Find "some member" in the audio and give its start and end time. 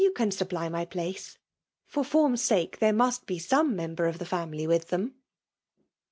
3.37-4.07